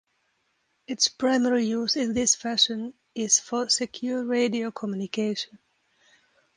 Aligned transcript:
Its 0.87 1.09
primary 1.09 1.63
use 1.65 1.95
in 1.95 2.13
this 2.15 2.33
fashion 2.33 2.91
is 3.13 3.39
for 3.39 3.69
secure 3.69 4.23
radio 4.25 4.71
communication. 4.71 5.59